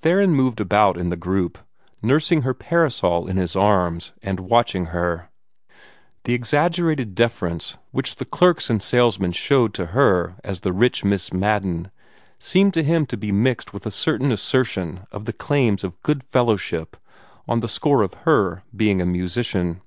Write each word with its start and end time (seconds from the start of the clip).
Theron 0.00 0.30
moved 0.30 0.58
about 0.58 0.96
in 0.96 1.10
the 1.10 1.18
group, 1.18 1.58
nursing 2.00 2.40
her 2.40 2.54
parasol 2.54 3.28
in 3.28 3.36
his 3.36 3.54
arms, 3.54 4.12
and 4.22 4.40
watching 4.40 4.86
her. 4.86 5.28
The 6.24 6.32
exaggerated 6.32 7.14
deference 7.14 7.76
which 7.90 8.14
the 8.16 8.24
clerks 8.24 8.70
and 8.70 8.82
salesmen 8.82 9.32
showed 9.32 9.74
to 9.74 9.88
her 9.92 10.36
as 10.42 10.60
the 10.60 10.72
rich 10.72 11.04
Miss 11.04 11.30
Madden, 11.30 11.90
seemed 12.38 12.72
to 12.72 12.82
him 12.82 13.04
to 13.04 13.18
be 13.18 13.32
mixed 13.32 13.74
with 13.74 13.84
a 13.84 13.90
certain 13.90 14.32
assertion 14.32 15.00
of 15.12 15.26
the 15.26 15.34
claims 15.34 15.84
of 15.84 16.02
good 16.02 16.24
fellowship 16.24 16.96
on 17.46 17.60
the 17.60 17.68
score 17.68 18.00
of 18.00 18.14
her 18.24 18.62
being 18.74 19.02
a 19.02 19.04
musician. 19.04 19.82